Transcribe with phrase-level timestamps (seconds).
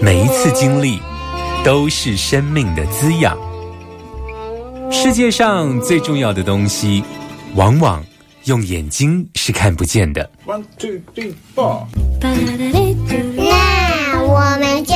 [0.00, 0.98] 每一次经历
[1.64, 3.36] 都是生命的滋养。
[4.90, 7.02] 世界上最重要的东西，
[7.54, 8.02] 往往
[8.44, 10.30] 用眼睛是看不见的。
[10.46, 11.84] One two three four。
[12.20, 14.94] 那我们就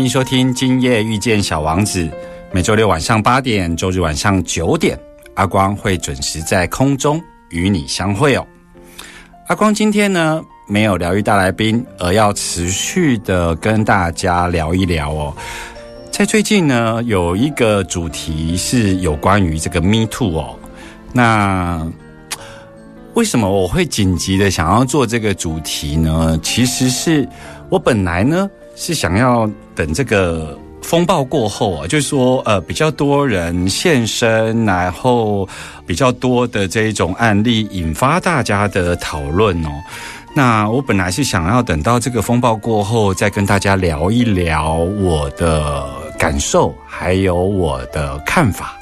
[0.00, 2.06] 欢迎收听《今夜遇见小王子》，
[2.52, 4.98] 每周六晚上八点，周日晚上九点，
[5.34, 8.46] 阿光会准时在空中与你相会哦。
[9.48, 15.36] 阿光今天呢没有疗愈大来宾，而要持续的跟大家聊一聊哦。
[16.10, 20.58] 在最近呢，有一个主题是有关于这个 Me Too 哦。
[21.12, 21.86] 那
[23.12, 26.40] 为什么我会紧急的想要做这个主题呢？
[26.42, 27.28] 其实是
[27.68, 28.48] 我本来呢。
[28.82, 35.46] 是想要等这个风暴过后啊，就是说，呃，比较多人现身，然后
[35.86, 39.68] 比较多的这一种案例引发大家的讨论哦。
[40.34, 45.86] 那我本来是想要等到这个风暴过后，再跟大家聊一聊我的
[46.18, 48.72] 感受，还有我的看法，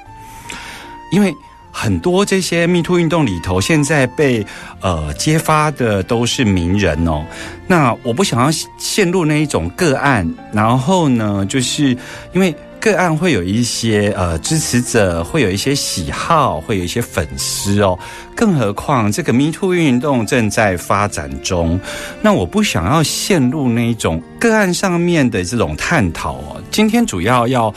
[1.10, 1.34] 因为。
[1.80, 4.44] 很多这些 Me Too 运动里头，现在被
[4.80, 7.24] 呃揭发的都是名人哦。
[7.68, 11.96] 那我不想要陷入那一种个案，然后呢，就是
[12.32, 17.96] 因为个案会有一些呃支持者，会有一些喜好，会有一些粉丝哦。
[18.34, 21.78] 更何况这个 Me Too 运动正在发展中，
[22.20, 26.60] 那我不想要陷入那一种个案上面的这种探讨哦。
[26.72, 27.72] 今天主要要。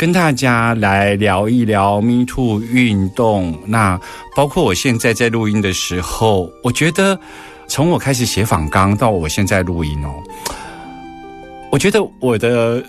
[0.00, 4.00] 跟大家来聊一聊 Me Too 运动，那
[4.34, 7.20] 包括我现在在录音的时候，我觉得
[7.68, 10.14] 从我开始写访纲到我现在录音哦，
[11.70, 12.82] 我觉得我的。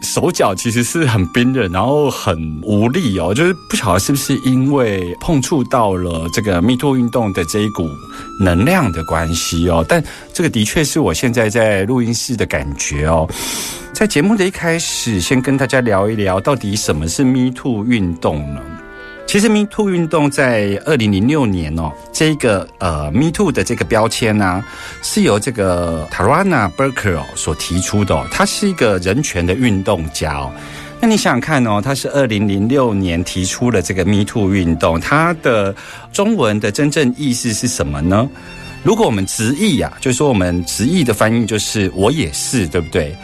[0.00, 7.88] 手脚其实是很冰冷，然后很无力哦，就是不晓得是不是因为碰触到了这个 Me Too 运动的这一股
[8.40, 13.28] 能量的关系哦，但这个的确是我现在在录音室的感觉哦。
[13.92, 18.60] 在节目的一开始，先跟大家聊一聊，到底什么是 Me Too 运动呢？
[19.28, 24.64] 其实 Me Too 运动在二零零六年哦，这个呃 Me Too 的这个标签呢，
[25.02, 28.26] 是由这个 Tarana Burke 所提出的。
[28.30, 30.50] 他是一个人权的运动家哦。
[30.98, 35.74] 那你想想看哦，他是二零零六年提出了这个 Me Too 运动，它的
[36.10, 38.26] 中文的真正意思是什么呢？
[38.82, 43.14] 如果我们直译呀，就是说我们直译的翻译就是我也是，对不对？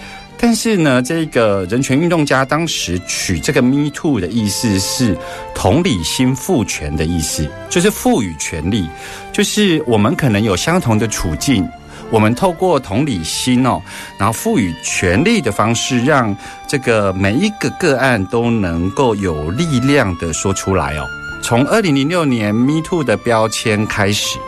[0.46, 5.16] 但是呢，这个人权运动家当时取这个 “me too” 的意思是
[5.54, 8.86] 同理心赋权的意思，就是赋予权利，
[9.32, 11.66] 就是我们可能有相同的处境，
[12.10, 13.80] 我们透过同理心哦，
[14.18, 16.36] 然后赋予权利的方式，让
[16.68, 21.06] 这个每一个个案都能够有力量的说出来哦。
[21.42, 24.38] 从二零零六年 “me too” 的标签开始，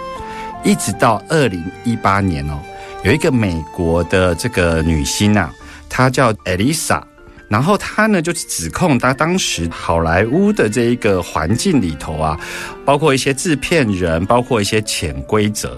[0.62, 2.60] 一直到二零一八年哦，
[3.02, 5.50] 有一个美国的这个女星啊。
[5.88, 7.03] 她叫 Elisa，
[7.49, 12.38] 然后她呢就指控她当时好莱坞的这一个环境里头啊，
[12.85, 15.77] 包括一些制片人，包括一些潜规则，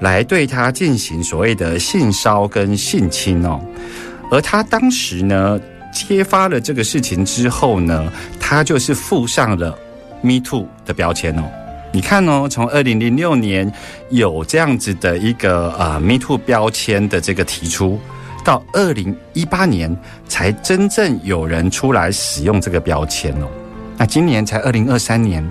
[0.00, 3.60] 来对她进行所谓的性骚跟性侵哦。
[4.30, 5.60] 而她当时呢
[5.92, 9.78] 揭发了这个事情之后呢，她就是附上了
[10.22, 11.42] Me Too 的标签哦。
[11.92, 13.72] 你看哦，从二零零六年
[14.10, 18.00] 有这样子的一个呃 Me Too 标签的这个提出。
[18.44, 19.94] 到二零一八年
[20.28, 23.48] 才真正有人出来使用这个标签哦。
[23.96, 25.44] 那今年才二零二三年，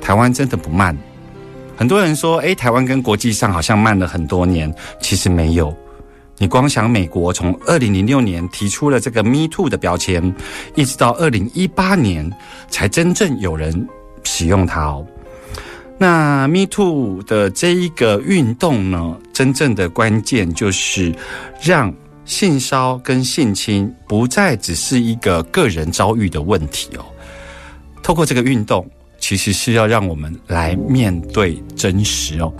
[0.00, 0.96] 台湾真的不慢。
[1.76, 5.74] 很多人说，诶，台湾跟国际上好像慢了很多年，其实没有。
[6.38, 10.34] 你光想美国从二零零六年提出了这个 “Me Too” 的标签，
[10.74, 12.30] 一直到二零一八年
[12.68, 13.88] 才真正有人
[14.24, 15.06] 使用它哦。
[15.96, 21.14] 那 “Me Too” 的这一个运动呢，真正的关键就是
[21.62, 21.94] 让
[22.24, 27.04] 性骚跟性侵不再只是一个个人遭遇的问题哦。
[28.02, 28.88] 透过这个运动，
[29.18, 32.52] 其实是要让我们来面对真实哦。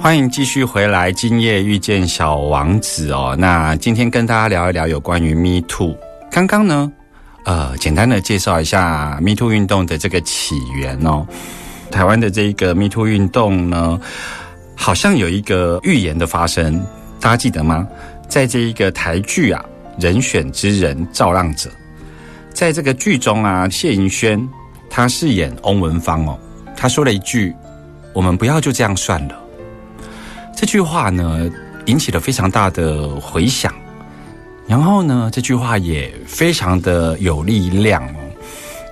[0.00, 3.36] 欢迎继续回来，今夜遇见小王子哦。
[3.38, 5.96] 那今天跟大家聊一聊有关于 Me Too。
[6.30, 6.92] 刚刚呢，
[7.44, 11.26] 呃，简单的介绍一下 Me Too 运动的这个起源哦。
[11.92, 14.00] 台湾的这一个 Me Too 运动呢，
[14.74, 16.84] 好像有一个预言的发生，
[17.20, 17.86] 大家记得吗？
[18.28, 19.62] 在这一个台剧啊，
[20.02, 21.68] 《人选之人造浪者》，
[22.54, 24.48] 在这个剧中啊，谢盈萱
[24.88, 26.38] 她饰演翁文芳哦，
[26.74, 27.54] 她说了一句
[28.14, 29.38] ：“我们不要就这样算了。”
[30.56, 31.50] 这句话呢，
[31.84, 33.70] 引起了非常大的回响，
[34.66, 38.21] 然后呢，这句话也非常的有力量哦，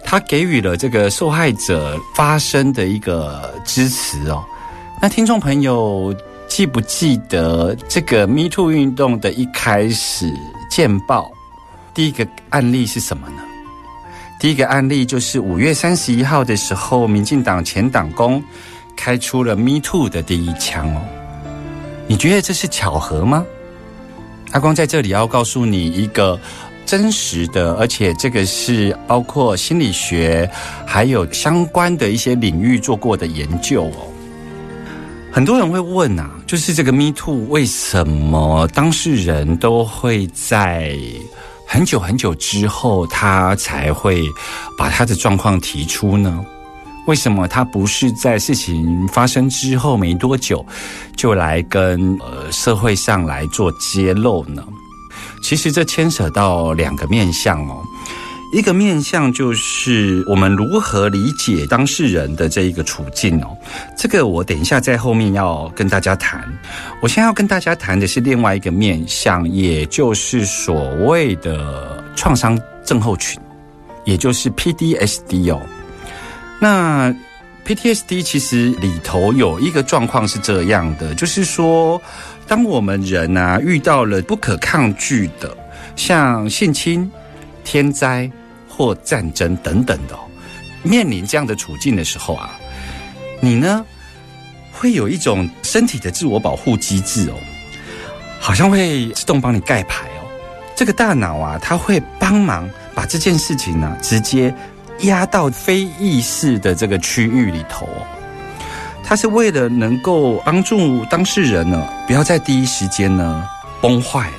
[0.04, 4.44] 他给予了这个受害者发声的一个支持哦。
[5.00, 6.14] 那听众朋友
[6.48, 10.32] 记不记得这个 Me Too 运动的一开始
[10.70, 11.30] 见报
[11.94, 13.42] 第一个案例是什么呢？
[14.38, 18.42] 第一个案例就是五月三十一号的时候，民进党前党工
[18.96, 21.02] 开出了 Me Too 的第一枪哦。
[22.06, 23.44] 你觉得这是巧合吗？
[24.52, 26.38] 阿光在这里要告诉你一个
[26.90, 30.50] 真实的，而且这个是包括心理学
[30.84, 34.08] 还有相关的一些领域做过的研究哦。
[35.30, 40.98] 很多人会问啊，就是这个 Me Too 为什么当事人都会在
[41.64, 44.24] 很久很久之后，他才会
[44.76, 46.44] 把他的状况提出呢？
[47.06, 50.66] 为什么他不是在事情发生之后没多久
[51.14, 54.64] 就来跟呃社会上来做揭露呢？
[55.42, 57.82] 其实这牵扯到两个面向哦，
[58.52, 63.56] 一个面向就是我们如何理解当事人的这一个处境哦，
[63.96, 66.42] 这个我等一下在后面要跟大家谈。
[67.00, 73.40] 我现在要跟大家谈的是另外一个面向，也就是所谓的创伤症候群，
[74.04, 75.60] 也就是 PDSD 哦。
[76.60, 77.14] 那
[77.64, 82.00] PTSD 其实里头有一个状况是这样的，就是说，
[82.50, 85.56] 当我们人啊遇到了不可抗拒的，
[85.94, 87.08] 像性侵、
[87.62, 88.28] 天灾
[88.68, 90.18] 或战争等等的，
[90.82, 92.58] 面临这样的处境的时候啊，
[93.38, 93.86] 你呢
[94.72, 97.34] 会有一种身体的自我保护机制哦，
[98.40, 100.26] 好像会自动帮你盖牌哦，
[100.74, 104.52] 这个大脑啊，它会帮忙把这件事情呢直接。
[105.04, 108.06] 压到非意识的这个区域里头，哦
[109.10, 113.44] 它是为了能够帮助当事人呢，不要在第一时间呢
[113.80, 114.36] 崩坏了，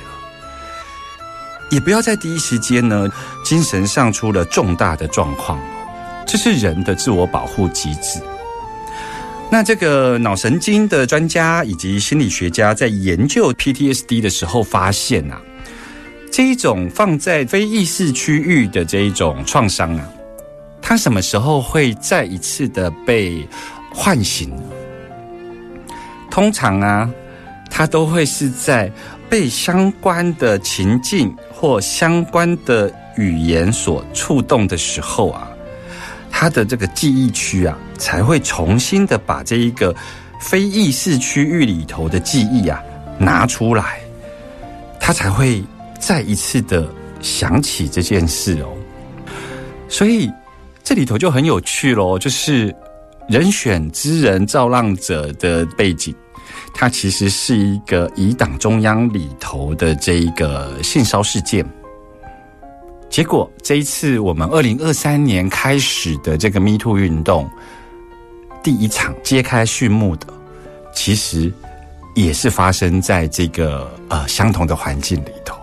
[1.70, 3.06] 也不要在第一时间呢
[3.44, 5.60] 精神上出了重大的状况，
[6.26, 8.18] 这是人的自我保护机制。
[9.50, 15.38] 那这个脑神经的专家以及心理学家在研究 PTSD 的时候发现啊，
[16.32, 20.08] 这一种放在非意识区域的这一种创伤啊。
[20.80, 23.46] 他什么时候会再一次的被
[23.94, 24.52] 唤醒？
[26.30, 27.10] 通常啊，
[27.70, 28.90] 他都会是在
[29.28, 35.48] 被相关的情境或相关的语言所触动的时候啊，
[36.30, 39.94] 他的这个记忆区啊，才会重新的把这一个
[40.40, 42.82] 非意识区域里头的记忆啊
[43.18, 44.00] 拿出来，
[44.98, 45.62] 他才会
[45.98, 46.88] 再一次的
[47.20, 48.72] 想起这件事哦，
[49.88, 50.30] 所以。
[50.84, 52.74] 这里头就很有趣喽，就是
[53.28, 56.14] 人选之人造浪者的背景，
[56.74, 61.64] 它其实是一个以党中央里头的这一个性骚事件。
[63.08, 67.48] 结果这一次我们二零二三年开始的这个 Me Too 运动，
[68.62, 70.26] 第一场揭开序幕的，
[70.94, 71.52] 其实
[72.14, 75.56] 也是发生在这个呃相同的环境里头。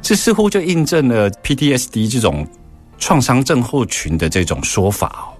[0.00, 2.46] 这似乎就印证了 PTSD 这种。
[2.98, 5.31] 创伤症候群的这种说法哦，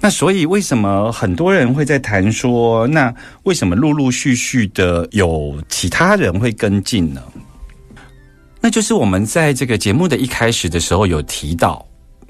[0.00, 3.12] 那所以为什么很多人会在谈说，那
[3.42, 7.20] 为什么陆陆续续的有其他人会跟进呢？
[8.60, 11.84] 那就是我们在这个节目的一开始的时候有提到，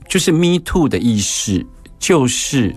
[0.08, 1.64] 就是 Me Too 的意识，
[1.98, 2.74] 就是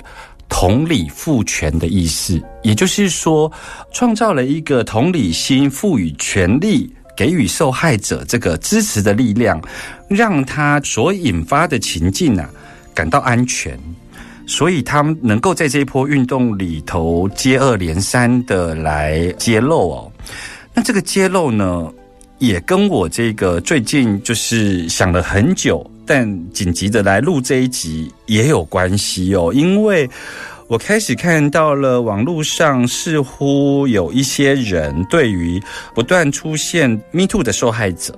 [0.49, 3.51] 同理赋权的意思，也就是说，
[3.93, 9.61] 创造了一个同理心，赋予权利，给予受害者这个支持的力量，
[10.09, 12.49] 让他所引发的情境啊
[12.93, 13.79] 感到安全，
[14.51, 20.11] 所以他们能够在这一波运动里头接二连三的来揭露哦。
[20.73, 21.89] 那这个揭露呢，
[22.37, 25.89] 也跟我这个最近就是想了很久。
[26.05, 30.09] 但紧急的来录这一集也有关系哦，因为
[30.67, 35.61] 我开始看到了网络上似乎有一些人对于
[35.95, 38.13] 不断出现 Me Too 的受害者，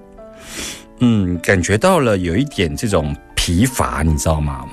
[1.00, 4.66] 嗯，感觉到了有一点这种疲乏，你知道吗？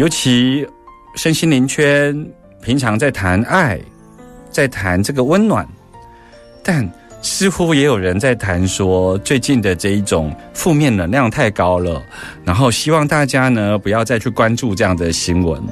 [0.00, 0.66] 尤其
[1.14, 2.26] 身心灵圈
[2.62, 3.78] 平常在谈爱，
[4.50, 5.68] 在谈这个温暖，
[6.64, 6.90] 但。
[7.22, 12.02] 似乎也有人在谈说，最近的这一种负面能量太高了，
[12.46, 15.62] 然后希望大家呢不要再去关注这样的新闻。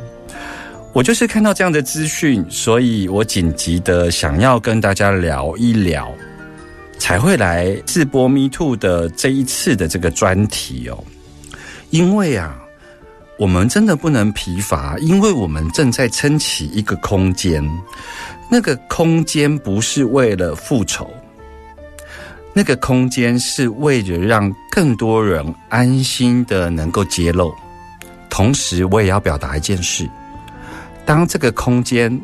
[0.93, 6.13] 我就是看到这样的资讯，所以我紧急的想要跟大家聊一聊，
[6.99, 11.03] 才会来自播 Me Too 的这一次的这个专题哦。
[11.89, 12.61] 因为啊，
[13.39, 17.65] 我们真的不能疲乏，因为我们正在撑起一个空间，
[18.51, 21.09] 那个空间不是为了复仇。
[22.53, 27.55] 那个空间是为了让更多人安心的能够揭露，
[28.29, 30.09] 同时我也要表达一件事：
[31.07, 32.21] 当这个空间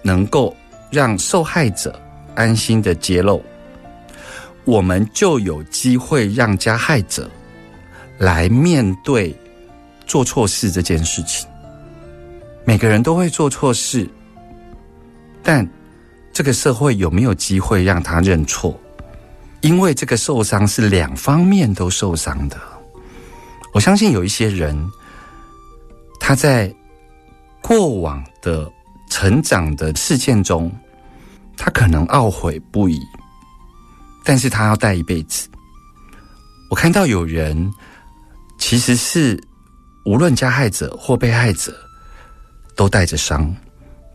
[0.00, 0.56] 能够
[0.90, 2.00] 让受害者
[2.34, 3.44] 安心的揭露，
[4.64, 7.30] 我们就有机会让加害者
[8.16, 9.36] 来面对
[10.06, 11.48] 做错事这件事情。
[12.64, 14.08] 每个人都会做错事，
[15.42, 15.68] 但
[16.32, 18.78] 这个社会有没有机会让他认错？
[19.60, 22.58] 因为这个受伤是两方面都受伤的，
[23.72, 24.76] 我相信有一些人，
[26.20, 26.74] 他在
[27.62, 28.70] 过往的
[29.08, 30.70] 成长的事件中，
[31.56, 33.00] 他可能懊悔不已，
[34.22, 35.48] 但是他要带一辈子。
[36.68, 37.72] 我看到有人
[38.58, 39.42] 其实是
[40.04, 41.74] 无论加害者或被害者
[42.76, 43.54] 都带着伤，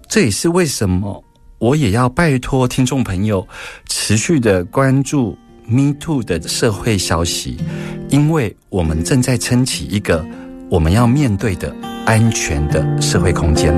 [0.08, 1.24] 这也是为什么。
[1.58, 3.46] 我也要拜托听众朋友
[3.88, 7.58] 持续的关注 Me Too 的社会消息，
[8.10, 10.26] 因为我们正在撑起一个
[10.70, 13.74] 我们要面对的安全的社会空间。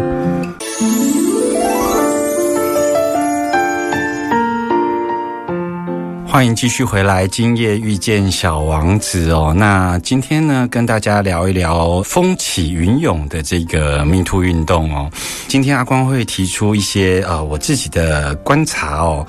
[6.32, 9.54] 欢迎继续回来，今夜遇见小王子哦。
[9.54, 15.12] 那今天呢，跟大家聊一聊风起云涌的这个 Me Too 运动哦。
[15.50, 19.28] 今天阿光会提出一些呃我自己的观察哦。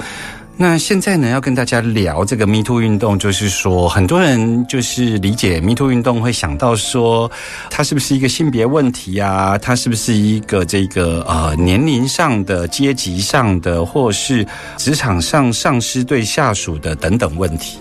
[0.55, 7.29] 那现在呢，要跟大家聊这个 Me Too 运动，就是说，很多人就是理解 Me Too 运动，会想到说，
[7.69, 9.59] 它是不是一个性别问题啊？
[9.59, 17.79] 它是不是一个这个呃年龄上的、阶级上的，或是职场上上司对下属的等等问题？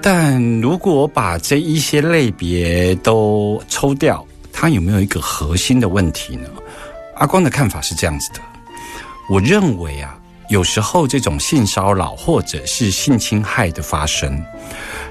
[0.00, 6.48] 但如果把这一些类别都抽掉，它有没有一个核心的问题呢？
[7.16, 8.40] 阿光的看法是这样子的，
[9.28, 10.16] 我认为啊。
[10.52, 14.38] 有时候，这种性骚扰或者是性侵害的发生，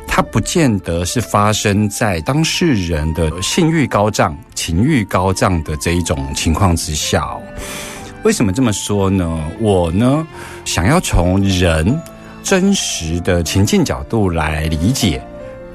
[0.08, 7.36] 它不见得是发生在当事人的性欲高涨、情欲高涨的这一种情况之下。
[8.22, 9.52] 为什么这么说呢？
[9.60, 10.28] 我呢，
[10.64, 12.00] 想要从人
[12.44, 15.20] 真实的情境角度来理解，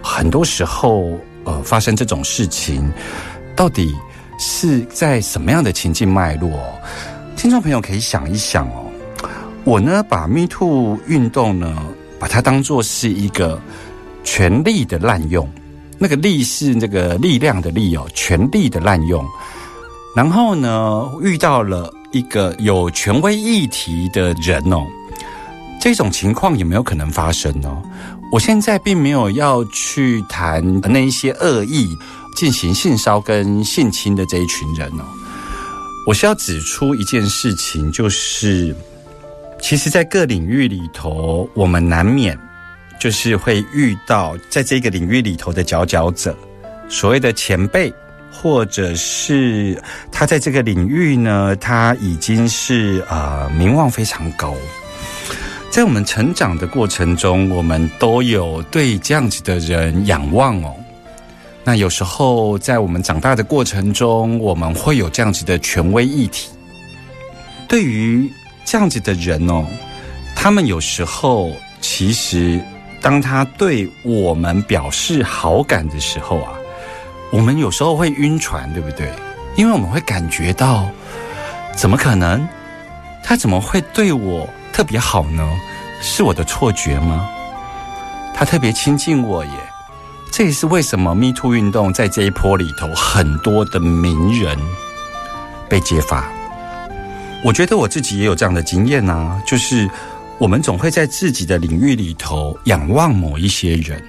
[0.00, 2.88] 很多时候，呃，发生这种事情，
[3.56, 3.92] 到底
[4.38, 6.52] 是在什么样的情境脉络？
[7.34, 8.85] 听众朋友可以想一想哦。
[9.66, 11.76] 我呢，把 Me Too 运动呢，
[12.20, 13.60] 把它当做是一个
[14.22, 15.50] 权力的滥用，
[15.98, 19.26] 那个力是那个力量的力哦，权力的滥用。
[20.14, 24.86] 然后呢，遇到了一个有权威议题的人哦，
[25.80, 27.82] 这种情况有没有可能发生呢？
[28.30, 31.88] 我现在并没有要去谈那一些恶意
[32.36, 35.02] 进行性骚跟性侵的这一群人哦，
[36.06, 38.72] 我是要指出一件事情，就是。
[39.58, 42.38] 其实，在各领域里头，我们难免
[43.00, 46.36] 就是会遇到在这个领域里头的佼佼者，
[46.88, 47.92] 所谓的前辈，
[48.30, 49.82] 或者是
[50.12, 54.54] 他在这个领域呢，他已经是呃名望非常高。
[55.68, 60.72] 在我们成长的过程中，我们都有对这样子的人仰望哦。
[61.64, 66.50] 那有时候在我们长大的过程中，我们会有这样子的权威议题，
[67.66, 68.30] 对于。
[68.66, 69.64] 这样子的人哦，
[70.34, 72.60] 他们有时候其实，
[73.00, 76.52] 当他对我们表示好感的时候啊，
[77.30, 79.08] 我们有时候会晕船，对不对？
[79.54, 80.90] 因为我们会感觉到，
[81.76, 82.46] 怎么可能？
[83.22, 85.48] 他怎么会对我特别好呢？
[86.02, 87.28] 是我的错觉吗？
[88.34, 89.50] 他特别亲近我耶，
[90.32, 94.58] 这也是为什么 Me Too 运动在这一波里头，很多的名人
[95.68, 96.35] 被揭发。
[97.44, 99.88] 我觉得我自己也有这样的经验呐，就是
[100.38, 104.02] 我们总会在自己的领域里头仰望某一些人，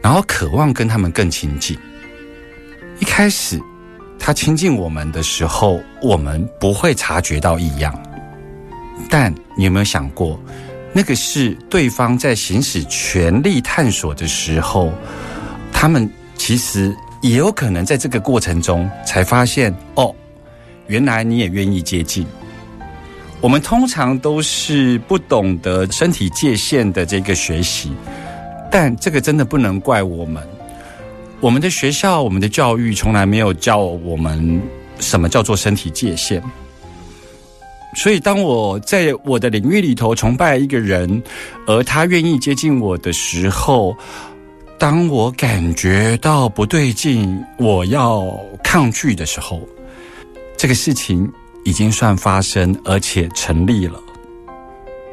[0.00, 1.76] 然后渴望跟他们更亲近。
[2.98, 3.60] 一开始
[4.18, 7.94] 他亲近我们的时候，我们不会察觉到异样。
[9.10, 10.40] 但你有没有想过，
[10.92, 14.92] 那个是对方在行使权力探索的时候，
[15.72, 20.14] 他们其实也有可能在这个过程中才发现，哦，
[20.86, 22.26] 原来你也愿意接近。
[23.40, 27.90] 我们通常都是不懂得身体界限的这个学习，
[28.70, 30.46] 但这个真的不能怪我们。
[31.40, 34.60] 我们的学校、我们的教育从来没有教我们
[34.98, 36.42] 什么叫做身体界限。
[37.96, 41.22] 所以，当我在我的领域里头崇拜一个人，
[41.66, 43.96] 而他愿意接近我的时候，
[44.78, 49.66] 当我感觉到不对劲，我要抗拒的时候，
[50.58, 51.26] 这个事情
[51.64, 53.98] 已经算发生，而且成立了。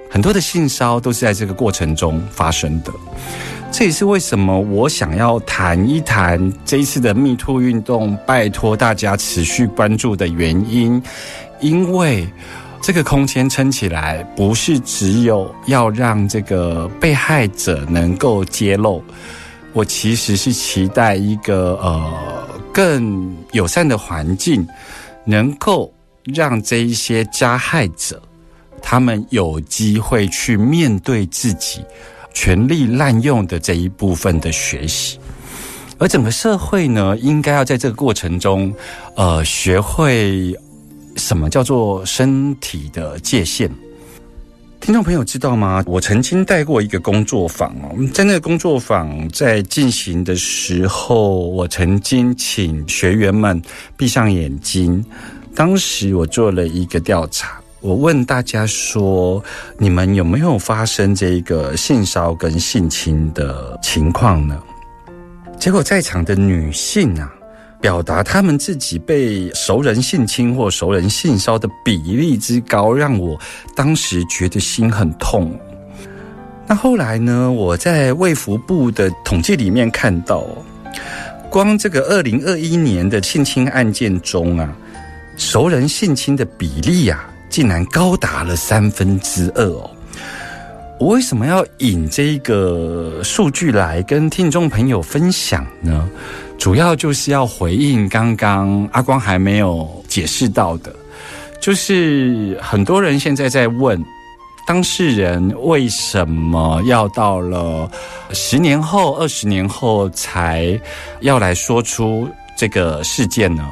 [0.10, 2.92] 很多的性骚都是在这个过程中发生的。
[3.70, 11.02] 这也是为什么我想要谈一谈这一次的密兔运动，拜托大家持续关注的原因，
[11.60, 12.26] 因为
[12.82, 19.04] 这个空间撑起来，不是只有要让这个被害者能够揭露，
[19.74, 24.66] 我其实是期待一个呃更友善的环境，
[25.26, 25.94] 能够
[26.34, 28.22] 让这一些加害者，
[28.82, 31.82] 他们有机会去面对自己。
[32.34, 35.18] 权力滥用的这一部分的学习，
[35.98, 38.72] 而整个社会呢，应该要在这个过程中，
[39.16, 40.56] 呃，学会
[41.16, 43.68] 什么叫做身体的界限。
[44.80, 45.84] 听众朋友知道吗？
[45.88, 53.60] 我曾经带过一个工作坊哦，在那个工作坊在进行的时候，我曾经请学员们
[53.98, 55.04] 闭上眼睛，
[55.58, 57.60] 当时我做了一个调查。
[57.80, 59.44] 我问大家说：
[59.80, 64.62] 你们有没有发生这个性骚跟性侵的情况呢？
[65.58, 67.34] 结果在场的女性啊，
[67.82, 73.36] 表达他们自己被熟人性侵或熟人性骚的比例之高，让我
[73.76, 75.60] 当时觉得心很痛。
[76.68, 77.52] 那后来呢？
[77.52, 80.46] 我在卫福部的统计里面看到，
[81.50, 84.76] 光这个二零二一年的性侵案件中啊，
[85.38, 87.30] 熟人性侵的比例啊。
[87.50, 89.90] 竟然高达了三分之二哦！
[91.00, 96.10] 我为什么要引这个数据来跟听众朋友分享呢？
[96.58, 100.94] 主要就是要回应刚刚阿光还没有解释到的，
[101.62, 103.98] 就是很多人现在在问
[104.68, 107.90] 当事人为什么要到了
[108.34, 110.80] 十年后、二十年后才
[111.22, 113.66] 要来说出这个事件呢？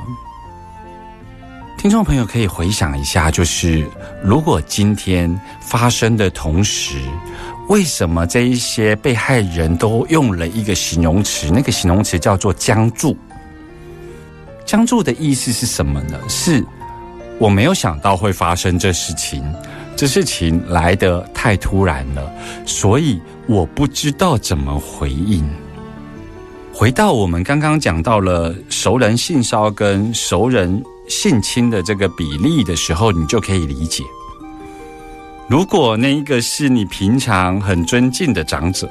[1.85, 3.87] 听众朋友可以回想一下，就是
[4.23, 6.97] 如果今天发生的同时，
[7.67, 11.47] 为什么这一些被害人都用了一个形容词？
[11.53, 13.15] 那个形容词叫做“僵住”。
[14.65, 16.19] 僵住的意思是什么呢？
[16.27, 16.65] 是
[17.37, 19.45] 我没有想到会发生这事情，
[19.95, 22.33] 这事情来得太突然了，
[22.65, 25.47] 所以我不知道怎么回应。
[26.73, 30.83] 回到我们刚刚讲到了熟人性骚跟熟人。
[31.07, 34.03] 性侵的这个比例的时候，你就可以理解。
[35.47, 38.89] 如果那一个是你平常很尊敬的长者，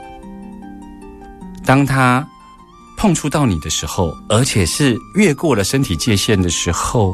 [1.65, 2.27] 当他
[2.97, 7.13] 碰触到你的时候，而且是越过了身体界限的时候，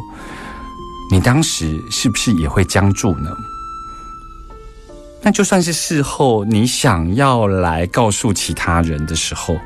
[1.11, 3.31] 你当时是不是也会僵住呢？
[5.23, 9.57] 那就算是事后你想要来告诉其他人的时候，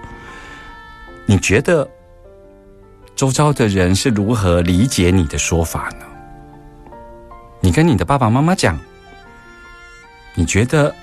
[1.26, 1.88] 你觉得？
[3.16, 6.04] 周遭的人是如何理解你的说法呢？
[7.60, 8.78] 你跟你的爸爸妈妈讲，
[10.34, 10.94] 你觉得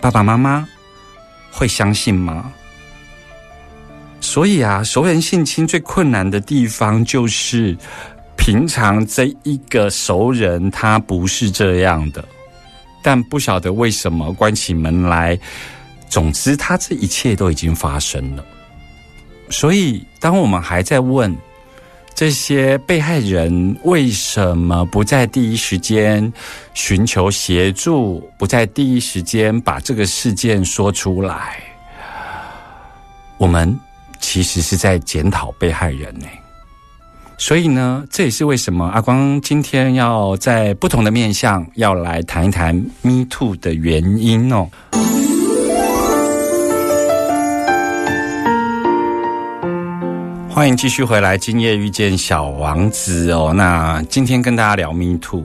[0.00, 0.66] 爸爸妈妈
[1.52, 2.52] 会相信吗？
[4.20, 7.76] 所以啊，熟人性侵最困难的地方就是，
[8.36, 12.24] 平常这一个熟人他不是这样的，
[13.02, 15.38] 但不晓得为什么关起门来，
[16.08, 18.44] 总之他这一切都已经发生了。
[19.50, 21.34] 所以，当我们还在问
[22.14, 26.32] 这些被害人为什么不在第一时间
[26.72, 31.62] 寻求协助，不在第一时间把这个事件说出来，
[33.36, 33.78] 我们
[34.20, 36.26] 其实是在检讨被害人呢。
[37.36, 44.68] 所以呢，这也是为什么阿光今天要在不同的面向要来谈一谈 Me Too 的原因哦。
[50.54, 53.52] 欢迎继续回来，今夜遇见小王子哦。
[53.52, 55.44] 那今天跟大家聊 Me Too，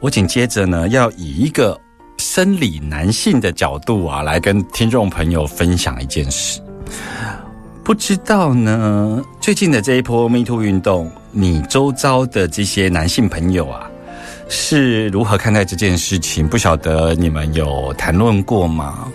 [0.00, 1.80] 我紧接着呢要以一个
[2.18, 6.60] 生理男性的角度啊，来跟听众朋友分享一件事。
[7.84, 13.88] 不知道呢，最近的这一波 Me Too 运动，你周遭的这些男性朋友啊，
[14.48, 16.48] 是如何看待这件事情？
[16.48, 19.06] 不晓得你们有谈论过吗？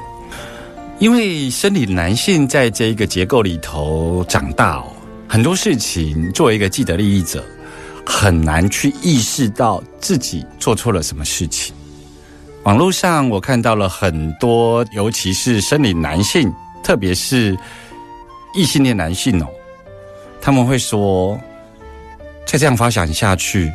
[0.99, 4.85] 因为生理男性在这一个结构里头长大哦。
[5.31, 7.45] 很多事情，作为一个既得利益者，
[8.03, 11.75] 很难去意识到自己做错了什么事情。
[12.63, 16.51] 网络上我看到了很多，尤其是生理男性，
[16.83, 17.55] 特别是
[18.55, 19.47] 异性恋男性哦，
[20.41, 21.39] 他们会说
[22.47, 23.71] ：“再这样发展下去，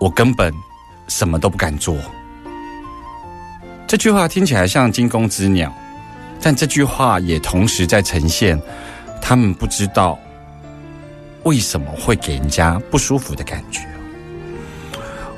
[0.00, 0.50] 我根本
[1.08, 1.94] 什么都不敢做。”
[3.86, 5.70] 这句话听起来像惊弓之鸟，
[6.40, 8.58] 但这句话也同时在呈现
[9.20, 10.18] 他们不知道。
[11.44, 13.80] 为什么会给人家不舒服的感觉？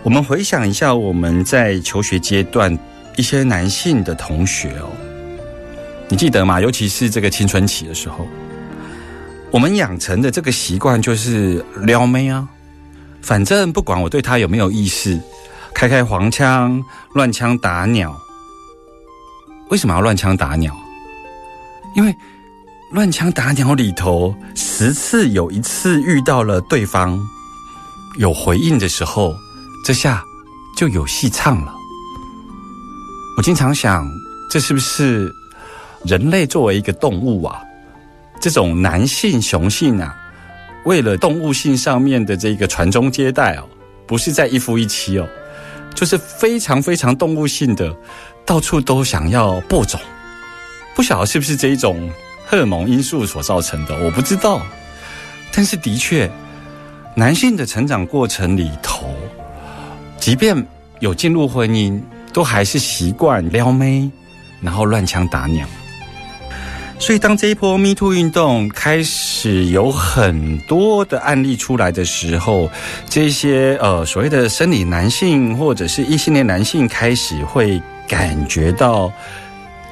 [0.02, 2.76] 我们回想一下，我们在求学阶段
[3.16, 4.90] 一些男性的同学哦，
[6.08, 6.60] 你记得吗？
[6.60, 8.26] 尤其是这个青春期的时候，
[9.50, 12.48] 我们养成的这个习惯就是撩妹啊，
[13.20, 15.20] 反正不管我对他有没有意思，
[15.74, 16.82] 开开黄腔、
[17.12, 18.18] 乱枪打鸟。
[19.68, 20.74] 为什么要乱枪打鸟？
[21.94, 22.14] 因为。
[22.90, 27.16] 乱枪打鸟里头，十次有一次遇到了对方
[28.18, 29.32] 有回应的时候，
[29.84, 30.24] 这下
[30.76, 31.72] 就有戏唱了。
[33.36, 34.10] 我经常想，
[34.50, 35.32] 这是不是
[36.04, 37.62] 人类作为一个动物啊，
[38.40, 40.16] 这种男性雄性啊，
[40.84, 43.68] 为了动物性上面的这个传宗接代哦，
[44.04, 45.28] 不是在一夫一妻哦，
[45.94, 47.96] 就是非常非常动物性的，
[48.44, 50.00] 到处都想要播种。
[50.96, 52.10] 不晓得是不是这一种。
[52.50, 54.60] 荷尔蒙因素所造成的，我不知道。
[55.52, 56.28] 但是的确，
[57.14, 59.14] 男性的成长过程里头，
[60.18, 60.66] 即便
[60.98, 62.00] 有进入婚姻，
[62.32, 64.10] 都还是习惯撩妹，
[64.60, 65.64] 然后乱枪打鸟。
[66.98, 72.68] 所以，当这一波 Me Too 运动开始有很多的案例出来的时候，
[73.08, 79.12] 这些呃所谓的生理男性或者是异性恋男性开始会感觉到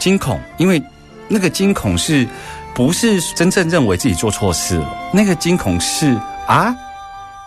[0.00, 0.82] 惊恐，因为。
[1.28, 2.26] 那个惊恐是，
[2.74, 4.96] 不是真正认为自己做错事了？
[5.12, 6.74] 那个惊恐是啊，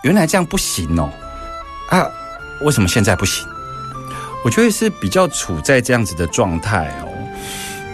[0.04, 1.10] 原来这样不行哦，
[1.90, 2.08] 啊，
[2.62, 3.46] 为什么现在不行？
[4.44, 7.08] 我觉得是比较处在这样子的状态哦。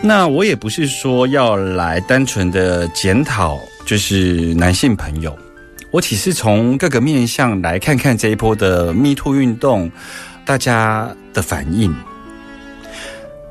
[0.01, 5.37] 那我也不是说要来单纯的检讨，就是男性朋友，
[5.89, 9.91] 我只是从各个面向来看看这一波的 Me Too 运动，
[10.45, 11.93] 大家的反应。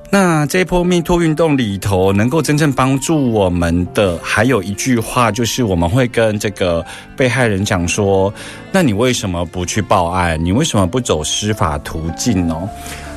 [0.09, 6.85] 那这一波 Me Too 运动里头，能够真正帮助我们的，还有一句话，就是我们会跟这个
[7.17, 8.33] 被害人讲说
[8.71, 10.43] ：“那你为什么不去报案？
[10.43, 12.57] 你为什么不走司法途径呢？”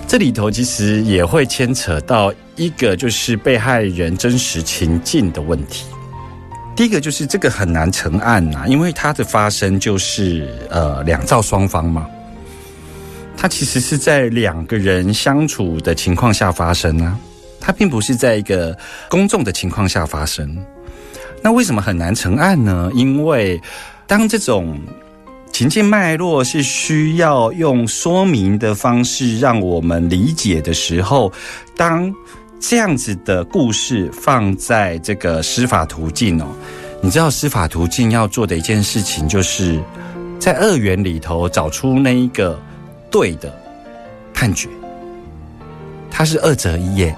[0.07, 5.85] 这里头其实也会牵扯到一个，就是被害人真实情境的问题。
[6.75, 12.07] 第一个就是这个很难成案呐，因为它的发生就是呃两造双方嘛。
[13.41, 17.17] 它其实是在两个人相处的情况下发生呢，
[17.57, 18.77] 它并不是在一个
[19.09, 20.57] 公众的情况下发生。
[21.41, 22.91] 那为什么很难成案呢？
[22.93, 23.57] 因为
[24.05, 24.77] 当这种
[25.53, 31.31] 情境脉络是需要用说明的方式让我们理解的时候，
[31.77, 32.13] 当
[32.59, 36.47] 这样子的故事放在这个司法途径哦，
[37.01, 39.81] 你知道司法途径要做的一件事情，就是
[40.37, 42.59] 在二元里头找出那一个。
[43.11, 43.53] 对的
[44.33, 44.69] 判决，
[46.09, 47.15] 他是二择一耶，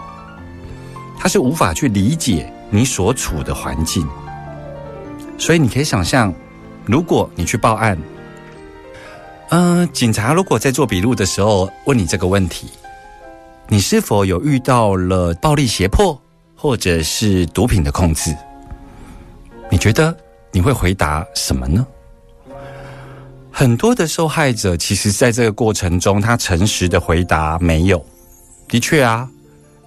[1.18, 4.08] 他是无法去理解你所处的环境，
[5.38, 6.34] 所以你可以想象，
[6.86, 7.98] 如果你去报案，
[9.50, 12.70] 嗯，警察如果在做笔录的时候问你这个问题，
[13.68, 16.20] 你是否有遇到了暴力胁迫
[16.56, 18.36] 或者是毒品的控制？
[19.70, 20.16] 你觉得
[20.52, 21.86] 你会回答什么呢？
[23.52, 28.04] 很多的受害者，其实在这个过程中，他诚实的回答没有。
[28.68, 29.30] 的确啊，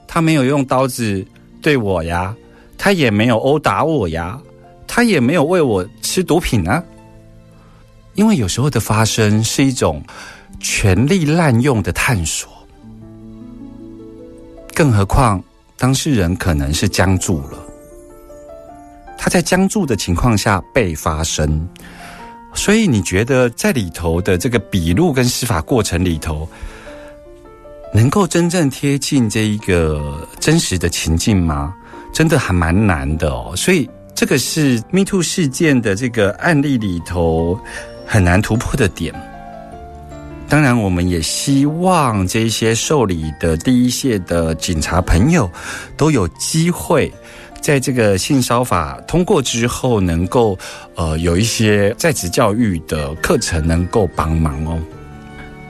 [0.06, 1.26] 他没有用刀子
[1.62, 2.36] 对我呀，
[2.76, 4.38] 他也没有殴打我呀，
[4.86, 6.82] 他也没有喂我吃毒品啊。
[8.14, 10.00] 因为有时候的发生是一种
[10.60, 12.48] 权力滥用的探索，
[14.72, 15.42] 更何况
[15.76, 17.58] 当事人可能是僵住了，
[19.18, 21.66] 他在僵住的情况下被发生。
[22.54, 26.48] 所以你觉得在里头的这个笔录跟司法过程里头，
[27.92, 31.74] 能够真正贴近这一个真实的情境吗？
[32.12, 33.52] 真的还蛮难的哦。
[33.56, 37.58] 所以这个是 Me Too 事件的这个案例里头
[38.06, 39.12] 很难突破的点。
[40.48, 45.50] 当然，我们也希望这些受理的第一线的警察朋友
[45.96, 47.12] 都有机会。
[47.64, 50.58] 在这个性骚法通过之后，能够
[50.96, 54.78] 呃有一些在职教育的课程能够帮忙哦。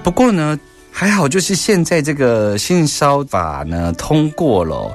[0.03, 0.59] 不过呢，
[0.91, 4.93] 还好就是现在这个性骚法呢通过了，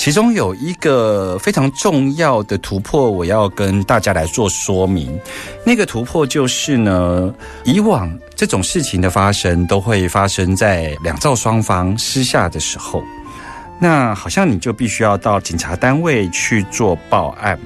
[0.00, 5.16] 其中有一个非常重要的突破，我要跟大家来做说明。
[5.64, 7.32] 那个突破就是呢，
[7.62, 13.00] 以往这种事情的发生都会发生在两造双方私下的时候。
[13.82, 17.58] 那好像你就必须要到警察单位去做报案，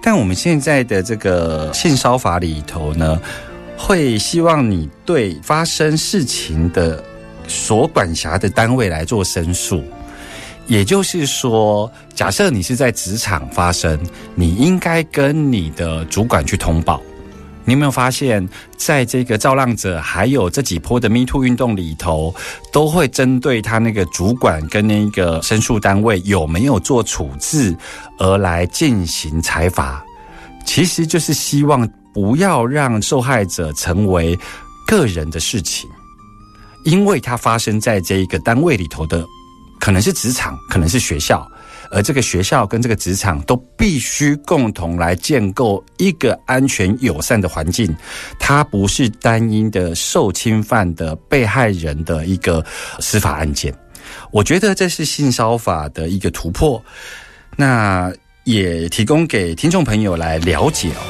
[0.00, 3.20] 但我们现在的这个性骚法里头呢，
[3.76, 7.02] 会希望你对发生事情的
[7.48, 9.82] 所管辖的单位来做申诉。
[10.68, 13.98] 也就是说，假设你是在职场发生，
[14.34, 17.02] 你应该跟你的主管去通报。
[17.66, 22.32] 你有没有发现，在这个造浪者还有这几波的 Me Too 运动里头，
[22.72, 27.76] 都会针对他那个主管跟那个申诉单位有没有做处置
[28.18, 30.02] 而来进行裁罚？
[30.64, 34.38] 其实就是希望不要让受害者成为
[34.86, 35.90] 个人的事情，
[36.84, 39.26] 因为它发生在这一个单位里头的，
[39.80, 41.44] 可能是职场，可能是学校。
[41.90, 47.94] 而这个学校跟这个职场都必须共同来建构一个安全友善的环境，
[48.38, 52.64] 它不是单一的受侵犯的被害人的一个
[53.00, 53.74] 司法案件。
[54.30, 56.82] 我觉得这是性骚法的一个突破，
[57.56, 58.12] 那
[58.44, 61.02] 也提供给听众朋友来了解哦。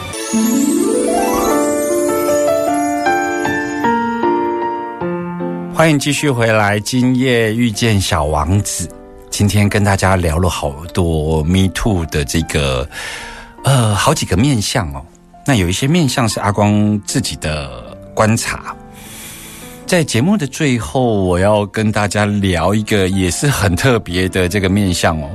[5.74, 8.88] 欢迎继续回来，今夜遇见小王子。
[9.37, 12.88] 今天跟大家聊了好多 Me Too 的这个
[13.64, 15.05] 呃好几个面相哦，
[15.44, 18.75] 那有一些面相是阿光自己的观察，
[19.85, 25.29] 在节目的最后，我要跟大家聊一个也是很特别的这个面相哦，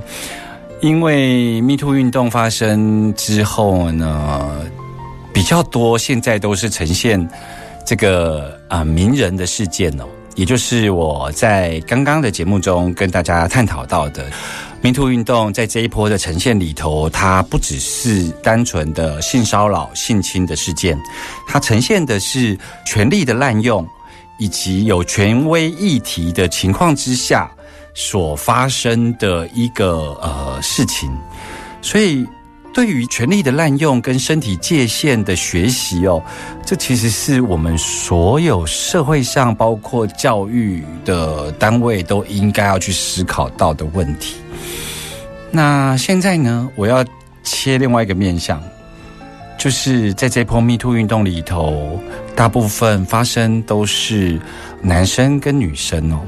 [0.81, 4.65] 因为 Me Too 运动发生之后呢，
[5.31, 7.29] 比较多现在都是呈现
[7.85, 10.05] 这个啊名人的事件哦。
[10.35, 14.25] 也就是我在刚刚的节目中跟大家探讨到的
[14.81, 20.97] 民徒运动，在这一波的呈现里头，它不只是单纯的性骚扰、性侵的事件，
[21.47, 23.85] 它呈现的是权力的滥用，
[24.39, 27.51] 以及有权威议题的情况之下
[27.93, 31.11] 所发生的一个呃事情，
[31.81, 32.25] 所以。
[32.73, 36.23] 对于权力的滥用跟身体界限的学习哦，
[36.65, 44.37] 这其实是我们所有社会上包括教育的单位都应该要去思考到的问题。
[45.51, 47.03] 那现在呢，我要
[47.43, 48.63] 切另外一个面向，
[49.57, 51.99] 就是在这波 Me Too 运动里头，
[52.35, 54.39] 大部分发生都是
[54.81, 56.21] 男生跟女生哦，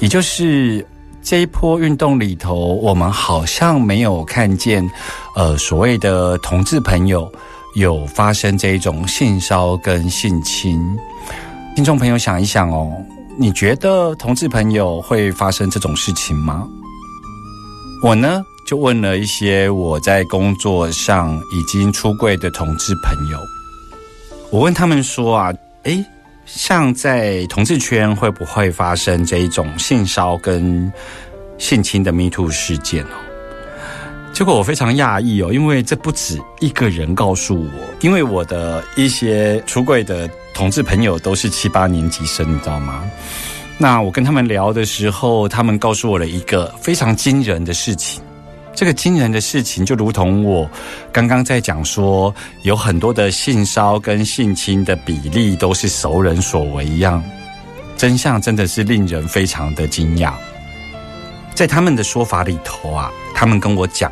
[0.00, 0.86] 也就是。
[1.24, 4.86] 这一波运动里头，我们好像没有看见，
[5.34, 7.32] 呃，所谓的同志朋友
[7.76, 10.78] 有发生这种性骚跟性侵。
[11.74, 12.92] 听众朋友想一想哦，
[13.38, 16.68] 你觉得同志朋友会发生这种事情吗？
[18.02, 23.38] 我呢，就问了一些我在工作上已经出柜的同志朋友，
[24.50, 25.50] 我问他们说啊，
[25.84, 26.04] 诶。
[26.46, 30.92] 像在同志圈会不会发生这一种性骚跟
[31.58, 33.16] 性侵的 Me Too 事件哦？
[34.32, 43.08] 结果我非常讶异哦，因为这不止一个人告诉我，因为我的一些出柜的同志朋友都是七八年级生，你知道吗？
[43.78, 48.22] 那我跟他们聊的时候，他们告诉我了一个非常惊人的事情。
[48.74, 50.68] 这个惊人的事情，就如同我
[51.12, 57.22] 刚刚在讲说，有很多的性骚跟性侵的比例都是熟人所为一样，
[57.96, 60.32] 真相真的是令人非常的惊讶。
[61.54, 64.10] 在他们的说法里头啊，他们跟我讲，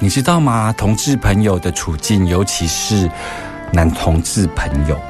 [0.00, 0.74] 你知道吗？
[0.76, 3.08] 同志朋友的处境，尤其是
[3.72, 5.00] 男同志朋友，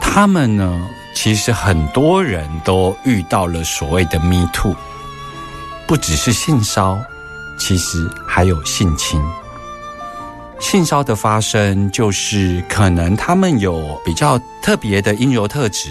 [0.00, 4.76] 他们呢，其实很多人都遇到了所谓的 “me too”，
[5.88, 6.96] 不只是性骚
[7.58, 9.20] 其实还有性侵、
[10.60, 15.90] 性骚的发生，就是可能他们有比较特别的阴柔特质，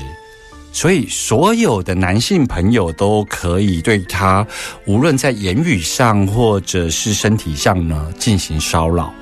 [0.71, 4.45] 所以所有的男性朋友都可以对他，
[4.85, 9.13] 无论在言语上或者是身体上呢进行骚扰。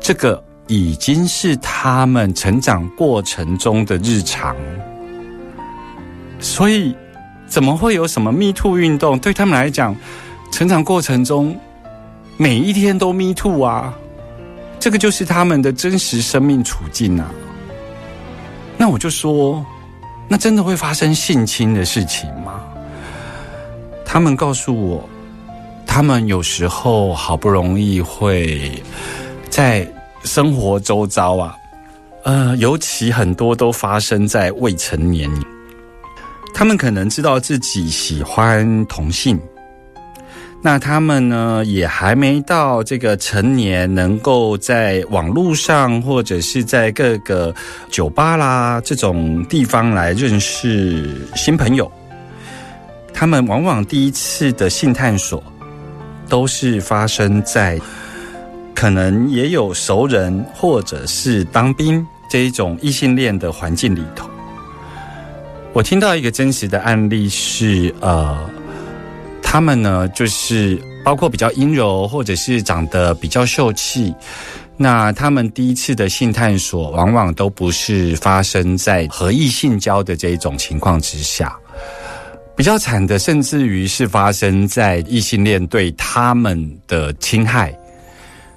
[0.00, 4.54] 这个已经是他们成长过程中的日常，
[6.38, 6.94] 所以
[7.46, 9.18] 怎么会有什么 Me Too 运动？
[9.18, 9.96] 对他们来讲，
[10.54, 11.58] 成长过程中
[12.36, 13.92] 每一天都 Me Too 啊，
[14.78, 17.28] 这个就是他们的真实生命处境啊。
[18.76, 19.66] 那我就说，
[20.28, 22.62] 那真的会发生性侵的事情吗？
[24.04, 25.08] 他们告诉我，
[25.88, 28.80] 他们有时候好不容易会
[29.50, 29.84] 在
[30.22, 31.56] 生活周遭啊，
[32.22, 35.28] 呃，尤其很多都发生在未成年。
[36.54, 39.36] 他们可能知道自己喜欢同性，
[40.66, 47.54] 那他们呢也还没到这个成年，能够在网络上或者是在各个
[47.90, 51.92] 酒吧啦这种地方来认识新朋友。
[53.12, 55.44] 他们往往第一次的性探索，
[56.30, 57.78] 都是发生在
[58.74, 64.26] 可能也有熟人或者是当兵这一种异性恋的环境里头。
[65.74, 68.48] 我听到一个真实的案例是，呃，
[69.54, 74.12] 他们呢就是包括比较阴柔或者是长得比较秀气，
[74.76, 81.56] 那他们第一次的性探索，往往都不是发生在和异性交的这一种情况之下。
[82.56, 87.72] 比较惨的，甚至于是发生在异性恋对他们的侵害。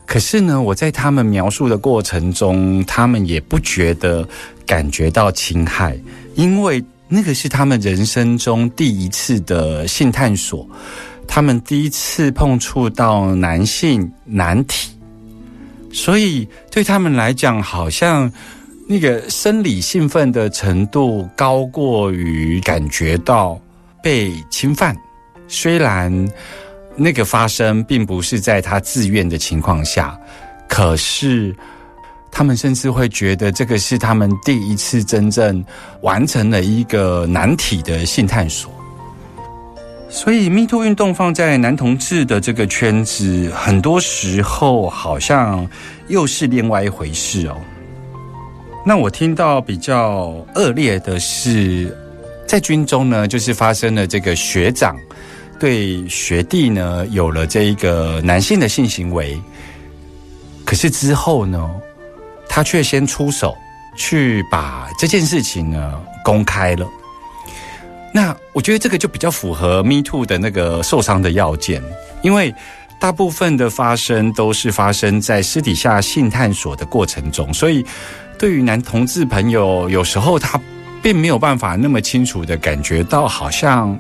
[0.08, 4.28] 可是呢，我在他们描述的过程中，他们也不觉得
[4.66, 5.96] 感觉到侵害，
[6.34, 10.68] 因为那个是他们人生中第一次的性探索，
[11.28, 14.92] 他们第一次碰触到男性难题，
[15.92, 18.32] 所以对他们来讲，好像
[18.88, 23.60] 那个生理兴奋的程度高过于感觉到。
[24.00, 24.96] 被侵犯，
[25.50, 26.30] 虽然
[26.96, 30.18] 那个发生并不是在他自愿的情况下，
[30.70, 31.54] 可是
[32.32, 35.64] 他们甚至会觉得这个是他们第一次真正
[36.02, 38.72] 完成了一个难题的性探索。
[40.10, 45.68] 所以，Me Too 运动放在男同志的这个圈子，很多时候好像
[46.08, 47.58] 又是另外一回事哦。
[48.86, 51.96] 那我听到比较恶劣的是。
[52.48, 54.98] 在军中呢，就是发生了这个学长
[55.60, 59.38] 对学弟呢有了这一个男性的性行为，
[60.64, 61.70] 可是之后呢，
[62.58, 63.56] 他却先出手
[63.96, 65.94] 去把这件事情呢
[66.24, 66.88] 公开了。
[68.12, 71.84] 那我觉得这个就比较符合 Me Too 的那个受伤的要件，
[72.24, 72.52] 因为
[73.00, 77.86] 大部分的发生都是发生在私底下性探索的过程中，所以
[78.40, 80.60] 对于男同志朋友，有时候他。
[81.00, 83.98] 并没有办法那么清楚的感觉到好像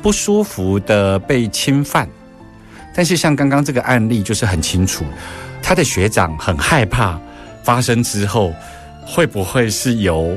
[0.00, 2.08] 不舒服的被侵犯，
[2.94, 5.04] 但是像刚刚这个案例就是很清楚，
[5.60, 7.20] 他的学长很害怕
[7.66, 8.54] 发生之后
[9.04, 10.32] 会不会是由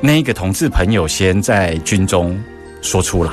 [0.00, 2.40] 那个同志朋友先在军中
[2.80, 3.32] 说出来，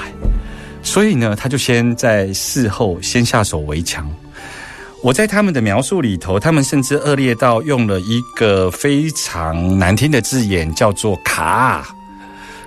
[0.82, 4.10] 所以呢，他就先在事后先下手为强。
[5.04, 11.88] 我在他们的描述里头，他们甚至恶劣到用了一个非常难听的字眼，叫做“卡”。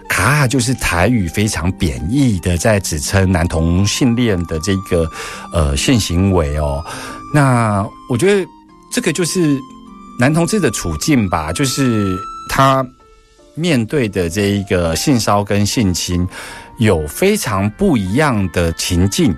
[0.08, 5.10] 卡就是台语非常贬义的，在指称男同性恋的这个
[5.52, 6.84] 呃性行为哦。
[7.34, 8.46] 那我觉得
[8.92, 9.58] 这个就是
[10.18, 12.86] 男同志的处境吧，就是他
[13.54, 16.26] 面对的这一个性骚跟性侵
[16.78, 19.34] 有非常不一样的情境。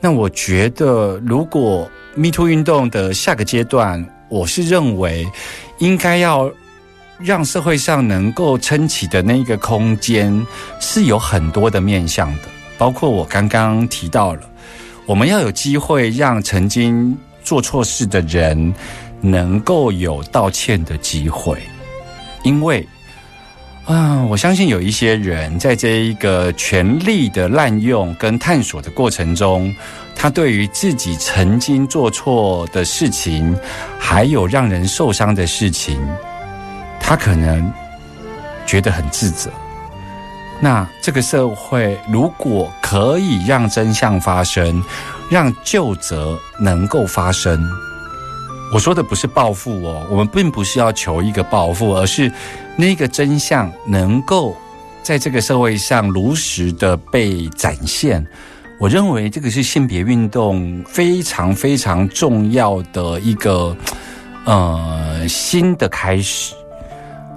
[0.00, 5.26] 那我觉得，如果 Me Too 运动的下个阶段，我是认为
[5.78, 6.50] 应该要。
[7.22, 10.46] 让社会上能够撑起的那个空间
[10.80, 12.44] 是有很多的面向的，
[12.78, 14.40] 包括我刚刚提到了，
[15.04, 18.74] 我们要有机会让曾经做错事的人
[19.20, 21.60] 能够有道歉的机会，
[22.42, 22.86] 因为
[23.86, 29.74] 啊，我相信有一些人在这一个权力的滥用跟探索的过程中，
[30.14, 33.56] 他对于自己曾经做错的事情，
[33.98, 35.98] 还有让人受伤的事情。
[37.00, 37.72] 他可能
[38.66, 39.50] 觉得很自责。
[40.60, 44.80] 那这个社会如果可以让真相发生，
[45.28, 47.66] 让旧责能够发生，
[48.72, 52.30] 我说的不是报复哦，我们并不是要求一个报复，而是
[52.76, 54.56] 那个真相能够
[55.02, 58.24] 在这个社会上如实的被展现。
[58.78, 63.76] 我认为这个是性别运动非常非常重要的一个
[64.44, 66.54] 呃新的开始。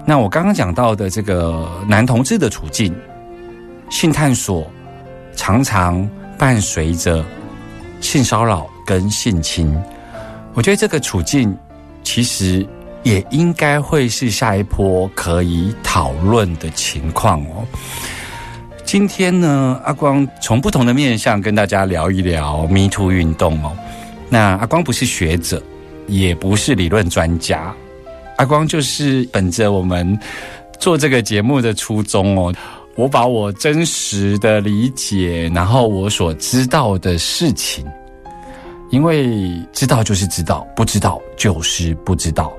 [0.06, 2.94] 那我刚刚讲到的这个男同志的处境，
[3.90, 4.70] 性探索
[5.34, 6.08] 常常
[6.38, 7.24] 伴随着
[8.00, 9.74] 性骚扰跟性侵，
[10.54, 11.56] 我觉得这个处境
[12.04, 12.66] 其实
[13.02, 17.66] 也应该会是下一波可以讨论的情况哦。
[18.84, 23.76] 今天呢，阿光从不同的面向跟大家聊一聊 Me Too 运动哦。
[24.28, 25.60] 那阿光不是学者，
[26.06, 27.74] 也不是理论专家，
[28.36, 30.18] 阿光就是本着我们
[30.78, 32.54] 做这个节目的初衷哦，
[32.94, 37.84] 我把我真实的理解，然后我所知道的事情，
[38.94, 42.52] 因为知道就是知道，不知道就是不知道，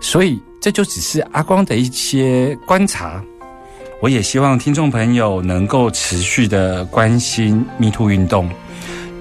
[0.00, 3.22] 所以这就只是阿光的一些观察。
[4.02, 8.50] 我也希望听众朋友能够持续的关心 Me Too 运动，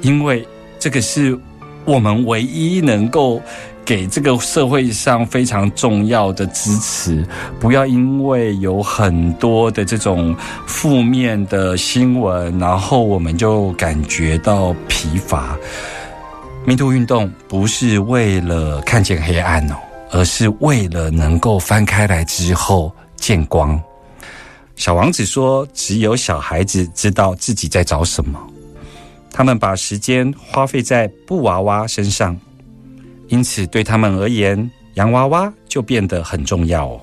[0.01, 0.43] 因为
[0.79, 1.37] 这个是
[1.85, 3.39] 我们唯一能够
[3.85, 7.23] 给这个社会上非常重要的支持。
[7.59, 10.35] 不要因为有很多的这种
[10.65, 15.55] 负面的新闻，然后我们就感觉到疲乏。
[16.67, 19.75] Me Too 运动不是为了看见黑暗哦，
[20.09, 23.79] 而是为了能够翻开来之后见光。
[24.75, 28.39] 小王子说：“只有小孩子知道自己在找什么。
[29.31, 32.35] 他们把时间花费在布娃娃身上，
[33.27, 36.99] 因此对他们而言，洋娃娃就变得很重要哦。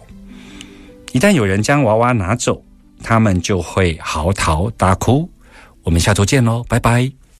[1.12, 2.60] 一旦有人将娃娃拿走，
[3.00, 5.30] 他们就会嚎啕大哭。
[5.84, 7.08] 我们下周见喽，拜拜。”